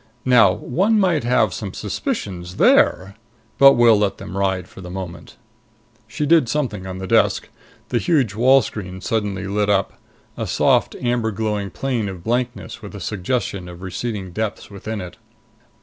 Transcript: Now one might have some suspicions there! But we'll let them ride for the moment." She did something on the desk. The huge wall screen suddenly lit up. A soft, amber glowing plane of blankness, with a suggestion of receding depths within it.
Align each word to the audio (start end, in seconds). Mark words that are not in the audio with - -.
Now 0.25 0.51
one 0.53 0.99
might 0.99 1.23
have 1.25 1.53
some 1.53 1.75
suspicions 1.75 2.55
there! 2.55 3.13
But 3.59 3.73
we'll 3.73 3.99
let 3.99 4.17
them 4.17 4.35
ride 4.35 4.67
for 4.67 4.81
the 4.81 4.89
moment." 4.89 5.37
She 6.07 6.25
did 6.25 6.49
something 6.49 6.87
on 6.87 6.97
the 6.97 7.05
desk. 7.05 7.49
The 7.89 7.99
huge 7.99 8.33
wall 8.33 8.63
screen 8.63 9.01
suddenly 9.01 9.45
lit 9.45 9.69
up. 9.69 9.93
A 10.37 10.47
soft, 10.47 10.95
amber 10.95 11.29
glowing 11.29 11.69
plane 11.69 12.09
of 12.09 12.23
blankness, 12.23 12.81
with 12.81 12.95
a 12.95 12.99
suggestion 12.99 13.69
of 13.69 13.83
receding 13.83 14.31
depths 14.31 14.71
within 14.71 15.01
it. 15.01 15.17